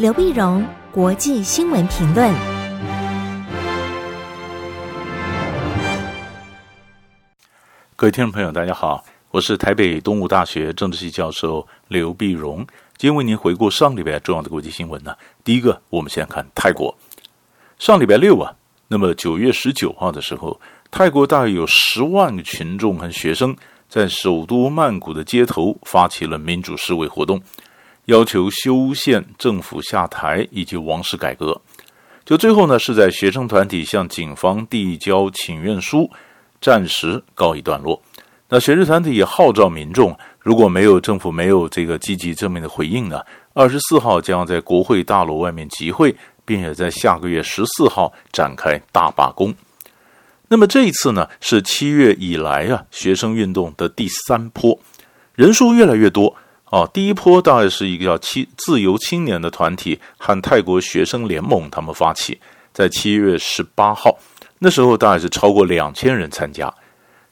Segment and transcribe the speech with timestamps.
[0.00, 2.34] 刘碧荣，国际新闻评论。
[7.96, 12.66] 各位听众朋友，大家好，我是台北东吴大学政治系教授刘碧荣，
[12.96, 15.14] 今天为您回顾上礼拜重要的国际新闻呢。
[15.44, 16.96] 第一个，我们先看泰国。
[17.78, 18.56] 上礼拜六啊，
[18.88, 20.58] 那么九月十九号的时候，
[20.90, 23.54] 泰国大约有十万个群众和学生
[23.86, 27.38] 在首都曼谷的街头发起了民主示威活动，
[28.06, 31.60] 要求修宪、政府下台以及王室改革。
[32.24, 36.10] 就最后呢，是在学生团体向警方递交请愿书，
[36.60, 38.00] 暂时告一段落。
[38.48, 43.20] 那学生团体也号召民众，如果没有政府没有这个积极正面的回应呢，
[43.54, 46.14] 二十四号将在国会大楼外面集会。
[46.42, 49.54] 并且在下个月十四号展开大罢工。
[50.48, 54.76] 那么这一次呢，是七月以来啊学生运动的第三波，
[55.36, 56.34] 人数越来越多
[56.70, 56.86] 啊。
[56.92, 62.40] 第一波大概是一个叫“七自由青年”的团体和泰国学生联盟他们发起，
[62.72, 64.18] 在七月十八号，
[64.60, 66.72] 那时候大概是超过两千人参加。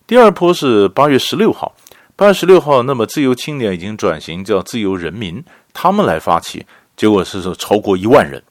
[0.06, 1.74] 第二波是八月十六号，
[2.16, 6.66] 八月十六号，那么自由青年已经转型叫自由人民，他们来发起，
[6.96, 8.42] 结果是说超过一万人。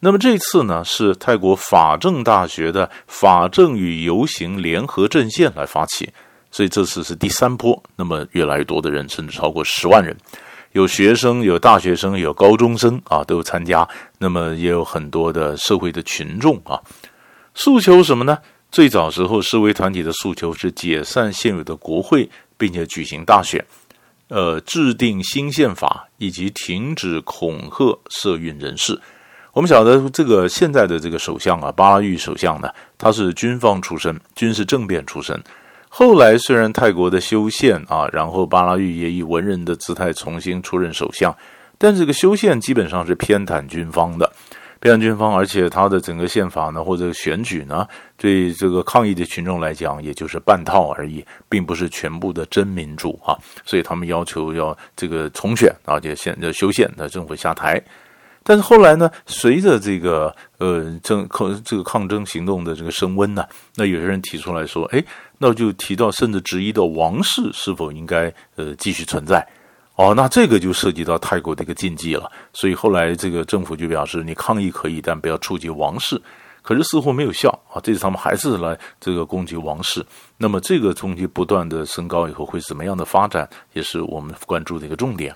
[0.00, 6.10] 那么这次呢，是泰国法政大学的法政与游行联合阵线来发起，
[6.56, 7.82] 所以这次是第三波。
[7.96, 10.16] 那么越来越多的人，甚至超过十万人，
[10.72, 13.86] 有学生、有大学生、有高中生啊，都有参加。
[14.16, 16.80] 那么也有很多的社会的群众啊，
[17.52, 18.38] 诉求什么呢？
[18.70, 22.26] 最早时候示威团体的诉求是解散现有的国会，
[22.56, 23.62] 并且举行大选，
[24.28, 28.98] 呃，制定新宪法，以及停止恐吓社运人士。
[29.52, 35.38] 我们晓得这个现在的这个首相啊，巴拉育首相呢，他是军方出身，军事政变出身。
[35.98, 41.34] 后来虽然泰国的修宪啊，然后巴拉玉也以文人的姿态重新出任首相，
[41.78, 44.30] 但这个修宪基本上是偏袒军方的，
[44.78, 53.32] 偏袒军方，而且他的整个宪法呢，或者选举呢，对这个抗议的群众来讲，也就是半套而已，并不是全部的真民主啊。
[53.64, 57.82] 所以他们要求要这个重选，而且现在修宪，的政府下台。
[58.48, 65.04] 但是后来呢，随着这个呃政抗这个抗争行动的这个升温呢，那有些人提出来说，哎，
[65.38, 69.44] 那就提到甚至质疑到王室是否应该呃继续存在，
[69.96, 72.30] 哦，那这个就涉及到泰国的一个禁忌了。
[72.52, 76.22] 所以后来这个政府就表示，你抗议可以，但不要触及王室。
[76.62, 80.04] 可是似乎没有效啊，这次他们还是来这个攻击王室。
[80.36, 85.32] 那么这个冲击不断的升高以后，会怎么样的发展，也是我们关注的一个重点。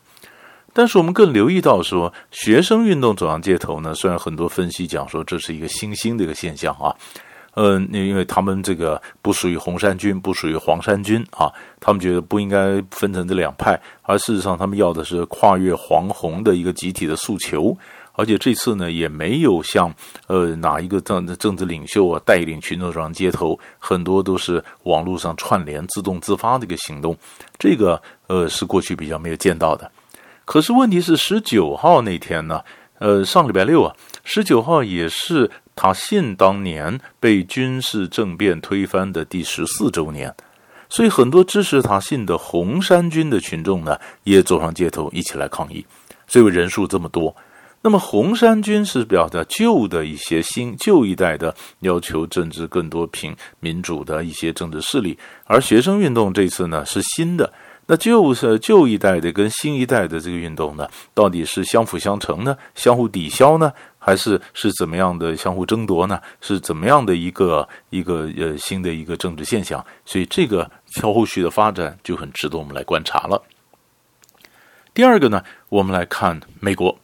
[0.73, 6.95] 但是我们更留意到说，学生运动走上街头呢，虽然很多分析讲说这是一个新兴的一个现象啊，
[7.55, 11.51] 嗯，因为他们这个不属于红衫军，不属于黄衫军啊，
[11.81, 17.77] 他们觉得不应该分成这两派，而事实上他们要的是跨越黄红的一个集体的诉求，
[18.13, 19.93] 而且这次呢也没有像
[20.29, 27.17] 呃哪一个政政治领袖啊带领群众走上街头，很多都是网络上串联自动自发的一个行动，
[27.59, 29.91] 这个呃是过去比较没有见到的。
[30.51, 32.61] 可是问题是，十九号那天呢？
[32.99, 33.95] 呃，上礼拜六啊，
[34.25, 40.35] 十九号也是塔信当年被军事政变推翻的第十四周年，
[40.89, 45.87] 所以很多支持塔信的红衫军的群众呢，也走上街头一起来抗议。
[46.27, 47.37] 所以人数这么多，
[47.83, 57.53] 那么红衫军是表达旧的一些新旧一代的要求政治更多平民主的一些政治势力，而学生运动这次呢是新的。
[57.93, 66.21] 那就是旧一代的跟新一代的这个运动呢，到底是相辅相成呢，相互抵消呢，还是是怎么样的相互争夺呢？
[66.41, 69.85] 是怎么样的一个一个呃新的一个政治现象？
[70.05, 70.71] 所以这个
[71.03, 73.43] 后续的发展就很值得我们来观察了。
[74.95, 76.97] 第二个呢，我们来看美国，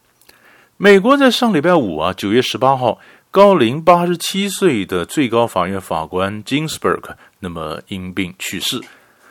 [0.77, 3.01] 美国在上礼拜五啊，九月十八号，
[3.33, 8.81] 高龄八十七岁的最高法院法官 Ginsburg 那么因病去世。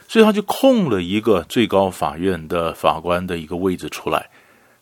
[0.08, 4.30] 所以他就空了一个最高法院的法官的一个位置出来，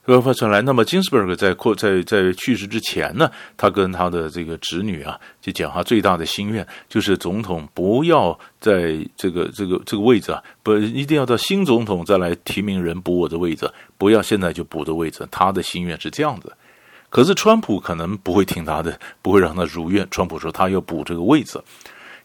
[0.05, 0.61] 发出来。
[0.61, 15.25] 那么金斯伯格在在在去世之前呢，他跟他的这个侄女啊，就讲他最大的心愿就是总统不要在这个这个这个位置啊，不一定要到新总统再来提名人补我的位置，不要现在就补的位置。
[15.31, 16.51] 他的心愿是这样子。
[17.09, 20.05] 可是川普可能不会听他的，不会让他如愿。
[20.11, 21.61] 川普说他要补这个位置。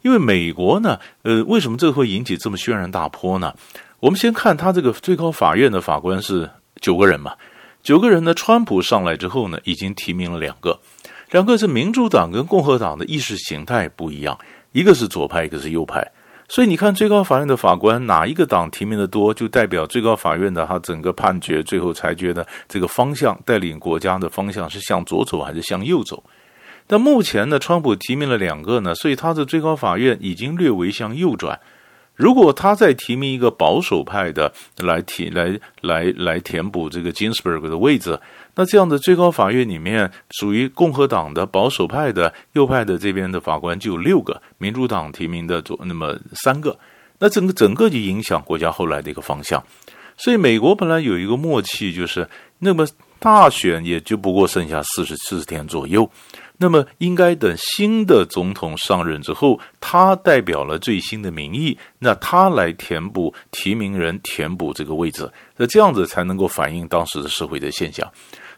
[0.03, 3.55] 因为美国呢，呃，为什么这会引起这么轩然大波呢？
[4.01, 6.49] 我们先看他这个最高法院的法官是
[6.81, 7.35] 九个人嘛，
[7.83, 10.79] 九个人呢，川普上来之后呢，已经提名了两个，
[11.31, 14.39] 两个是民主党跟共和党的意识形态不一样，
[14.73, 16.07] 一个是左派，一个是右派。
[16.51, 26.25] 所以你看，最高法院的法官哪一个党提名的多，就代表最高法院的他整个判决最后裁决的这个方向，带领国家的方向是向左走还是向右走？
[26.89, 31.61] 但目前呢，川普提名了两个呢，所以他的最高法院已经略微向右转。
[32.17, 38.19] 如果他再提名一个保守派的来填来来来填补这个 Ginsburg 的位置，
[38.57, 46.77] 那这样的最高法院里面属于共和党的保守派的右派的这边的法官就有六个，民主党提名的左那么三个，
[47.21, 49.63] 那整个整个就影响国家后来的一个方向。
[50.17, 52.85] 所以美国本来有一个默契，就是那么
[53.21, 56.11] 大选也就不过剩下四十四十天左右。
[56.61, 68.07] 那么应该等新的总统上任之后，他代表了最新的民意，那他来填补提名人填补这个位置，那这样子才能够反映当时的社会的现象。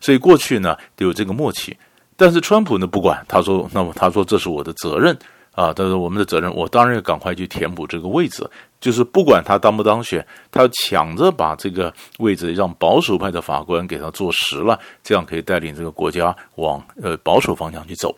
[0.01, 1.77] 所以过去呢都有这个默契，
[2.17, 5.17] 但是川普呢不管，他说，那么他说这是我的责任。
[5.61, 8.49] 啊，但是我们的责任，我当然要赶快去填补这个位置。
[8.81, 18.17] 就是不管他当不当选，他抢着把这个位置让保守派的法官给他坐实了，这样可以带领这个国家往呃保守方向去走。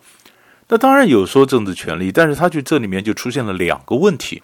[0.68, 4.40] 那当然有说政治权利，但是他就这里面就出现了两个问题。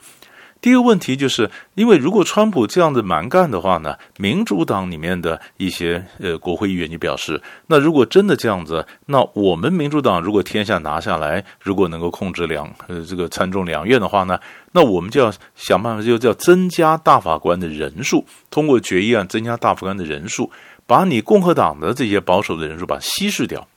[0.60, 14.36] 第一个问题就是，因为如果川普这样子蛮干的话呢，民主党里面的一些呃国会议员就表示，那如果真的这样子，那我们民主党如果天下拿下来，如果能够控制两呃这个参众两院的话呢，
[14.72, 20.50] 那我们就要想办法，就叫增加大法官的人数，通过决议案增加大法官的人数，
[20.86, 23.68] 把你共和党的这些保守的人数把它稀释掉。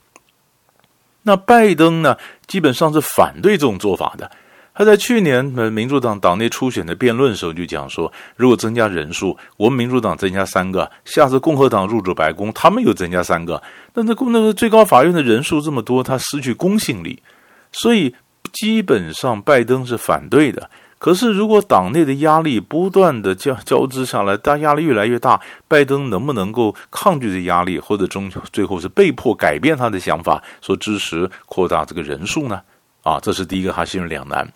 [1.22, 2.16] 那拜登呢，
[2.48, 4.28] 基本上是反对这种做法的。
[4.74, 13.62] 他在去年呃民主党党内初选的辩论时候就讲说，如果增加人数，我们民主党增加三个，下次共和党入主白宫，他们又增加三个，
[13.94, 17.22] 那那那个最高法院的人数这么多，他失去公信力，
[17.70, 18.14] 所以
[18.52, 20.70] 基本上拜登是反对的。
[20.98, 32.62] 可是如果党内的压力不断的交交织下来，大压力越来越大，拜登能不能够抗拒这压力，或者终最后是被迫改变他的想法，说支持扩大这个人数呢？
[33.02, 34.48] 啊，这是第一个，他陷入两难。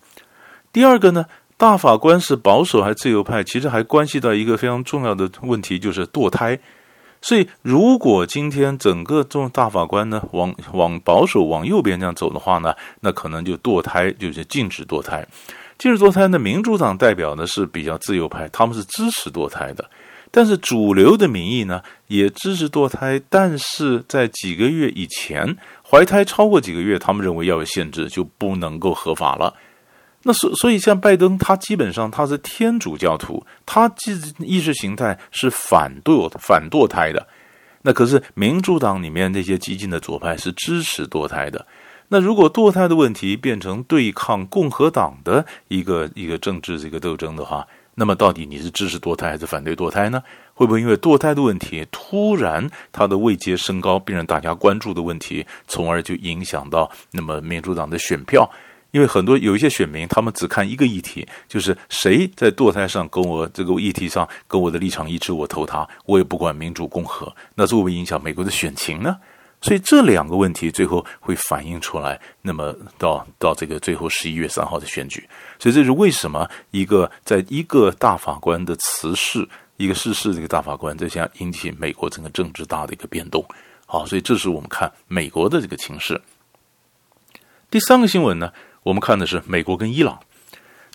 [0.77, 1.25] 第二个呢，
[1.57, 6.59] 大法官是保守还是自由派，其实还关系到一个非常重要的问题，就是堕胎。
[7.19, 15.27] 所以，如果今天整个这种大法官呢往往保守往右边这样走的话呢，那可能就堕胎，就是禁止堕胎。
[15.79, 19.83] 禁止堕胎呢，民主党代表呢是比较自由派，他们是支持堕胎的。
[20.29, 29.51] 但是主流的民意呢，也支持堕胎，但是在几个月以前，怀胎超过几个月，他们认为要有限制，就不能够合法了。
[30.27, 37.25] 那所所以，像拜登，他基本上他是天主教徒，他其意识形态是反堕反堕胎的。
[37.83, 41.65] 那可是民主党里面那些激进的左派是支持堕胎的。
[42.09, 47.65] 那如果堕胎的问题变成对抗共和党的一个一个政治这个斗争的话，
[47.95, 50.21] 那么到底你是支持堕胎还是反对堕胎呢？
[50.53, 58.49] 会不会因为堕胎的问题突然它的位阶升高，变成大家关注的问题，从而就影响到那么民主党的选票？
[58.91, 67.31] 因为很多有一些选民，他们只看一个议题，就是谁在堕胎上跟我这个议题上跟我的立场一致，我投他，我也不管民主共和。
[67.55, 69.17] 那这会影响美国的选情呢？
[69.59, 72.19] 所以这两个问题最后会反映出来。
[72.43, 75.27] 那么到到这个最后十一月三号的选举，
[75.59, 79.47] 所以这是为什么一个在一个大法官的辞世，
[79.77, 83.43] 一个逝世这个大法官，这下引起美国整个政治大的一个变动。
[83.87, 86.21] 好，所以这是我们看美国的这个情势。
[87.69, 88.53] 第三个新闻呢？
[88.87, 90.17] 我们看的是美国跟伊朗。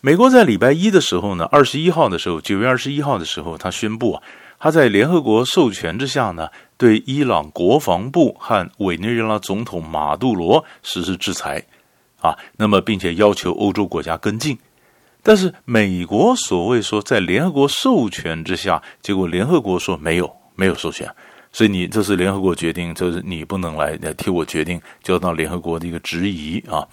[0.00, 4.22] 美国在礼拜一的时候呢，二十一号的时候，九月二十一号的时候，他宣布啊，
[4.58, 11.66] 他在联合国授权之下呢，对伊朗国防部和委内瑞拉总统马杜罗实施制裁，
[12.20, 14.58] 啊，那么并且要求欧洲国家跟进。
[15.22, 21.14] 但是美国所谓说在联合国授权之下，结果联合国说没有，没有授权。
[21.52, 26.86] 所以你这是联合国决定，这是你不能来来替我决定，交到联合国的一个质疑啊。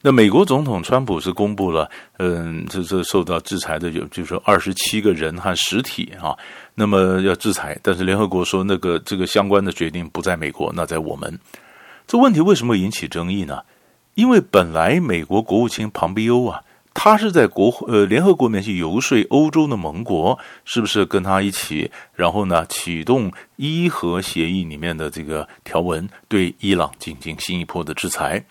[0.00, 6.34] 那美国总统川普是公布了，嗯，这这受到制裁的有就是二十七个人和实体啊。
[6.74, 11.38] 那么要制裁，但是联合国说那个这个相关的决定不在美国，那在我们。
[12.06, 13.60] 这问题为什么引起争议呢？
[14.14, 16.62] 因为本来美国国务卿庞培欧啊。
[16.94, 28.44] 他是在国呃联合国里面去游说欧洲的盟国，是不是跟他一起，然后呢启动伊核协议里面的这个条文，对伊朗进行新一波的制裁？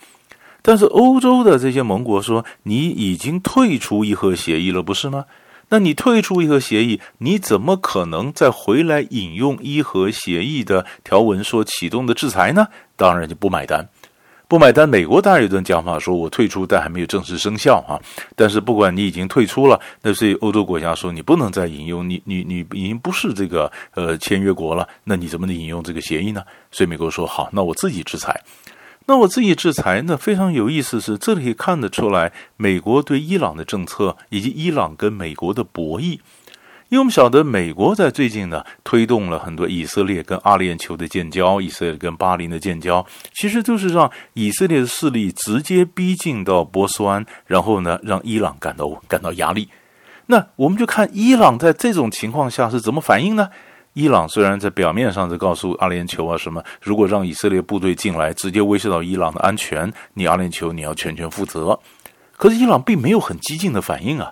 [0.61, 5.25] 但是欧洲的这些盟国说，你已经退出伊核协议了，不是吗？
[5.69, 12.67] 那你退出伊核协议，你怎么可能再回来引用伊核协议的条文说启动的制裁呢？
[12.95, 13.89] 当然就不买单。
[14.47, 17.99] 不买单，美国当然有这种讲法，说我退出，但还没有正式生效啊。
[18.35, 26.41] 但是不管你已经退出了，那所以欧洲国家说你不能再引用，你你你已经不是这个呃签约国了，那你怎么能引用这个协议呢？
[26.71, 28.41] 所以美国说好，那我自己制裁。
[29.09, 30.15] 那我自己制裁呢？
[30.17, 36.19] 非常有意思是，这里可以看得出来，美国对伊朗的政策以及伊朗跟美国的博弈。
[36.89, 49.67] 因为我们晓得，美国在最近呢推动了很多以色列跟阿联酋的建交，以色列跟巴林的建交，其实就是让以色列的势力直接逼近到波斯湾，然后呢让伊朗感到感到压力。
[50.27, 53.49] 那我们就看伊朗在这种情况下是怎么反应呢？
[53.91, 61.77] 伊朗虽然在表面上在告诉阿联酋啊什么，如果让以色列部队进来，直接威胁到伊朗的安全，你阿联酋你要全权负责。
[62.37, 64.31] 可是伊朗并没有很激进的反应啊。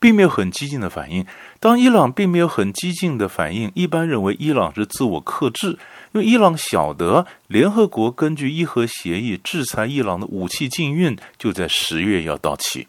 [0.00, 1.24] 并没有很激进的反应。
[1.60, 5.78] 当伊朗并没有很激进的反应，一般认为伊朗是自我克制，
[6.12, 12.88] 因为伊朗晓得联合国根据伊核协议制裁伊朗的武器禁运就在十月要到期，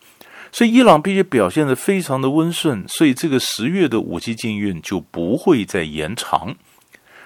[0.52, 6.56] 所以伊朗必须表现得非常的温顺，所以这个十月的武器禁运就不会再延长。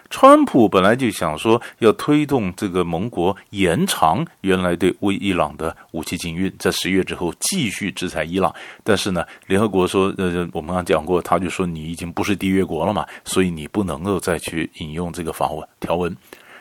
[0.09, 8.53] 川普本来就想说要推动这个盟国延长原来对威伊朗的武器禁运，在十月之后继续制裁伊朗。
[8.83, 16.15] 但是呢，联合国说，呃，我们刚讲过，他就说你已经不是缔约国了嘛，所以你不能够再去引用这个法文条文。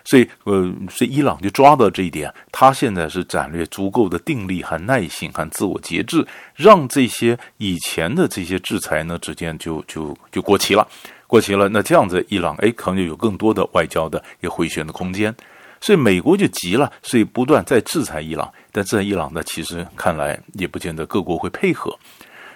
[0.07, 10.87] 所以，呃，所以伊朗就抓到这一点，他现在是展略足够的定力和耐性和自我节制，让这些以前的这些制裁呢，之间就就就过期了。
[11.35, 15.35] 过期了，那这样子，伊朗哎，可能就有更多的外交的一个回旋的空间，
[15.81, 18.49] 所以美国就急了，所以不断在制裁伊朗。
[18.71, 21.99] 但制裁伊朗呢，其实看来也不见得各国会配合。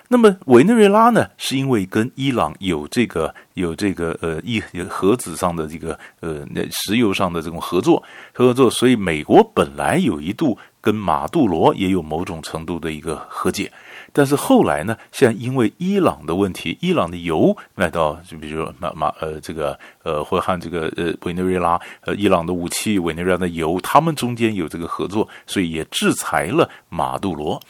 [0.07, 8.01] 那么委内瑞拉呢，是因为跟伊朗有这个有这个呃一核子上的这个呃那石油上的这种合作
[8.33, 13.73] 合作，所以美国本来有一度跟马杜罗也有某种程度的一个和解。
[14.13, 27.61] 但是后来呢，现在因为伊朗的问题，伊朗的油卖到就比如说马马呃这个呃或和这个呃委内瑞拉呃伊朗的武器，委内瑞拉的油，他们中间有这个合作，所以也制裁了马杜罗。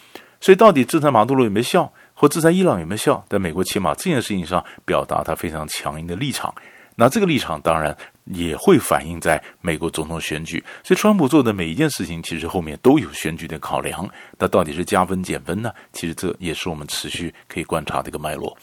[0.40, 3.24] 所以到底制裁马杜罗有没有效，或制裁伊朗有没有效？
[3.28, 6.54] 在美国起码这件事情上表达他非常强硬的立场。
[7.00, 14.04] 那这个立场当然也会反映在美国总统选举，所以川普做的每一件事情，其实后面都有选举的考量。
[14.36, 15.70] 那到底是加分减分呢？
[15.92, 18.56] 其实这也是我们持续可以观察的一个脉络。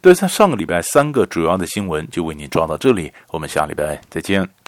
[0.00, 4.59] 对，在上个礼拜三个主要的新闻就为您抓到这里，我们下礼拜再见。